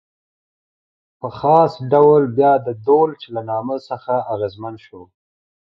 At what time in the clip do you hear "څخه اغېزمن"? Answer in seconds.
3.89-4.75